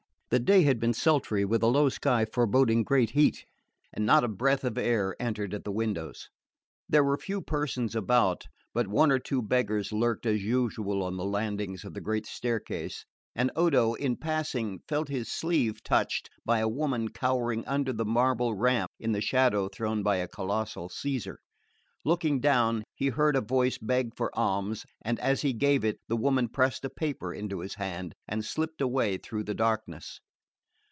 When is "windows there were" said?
5.73-7.17